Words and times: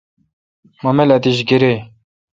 مہ 0.81 0.91
مل 0.95 1.09
اتیش 1.15 1.37
گیریی۔ 1.49 1.77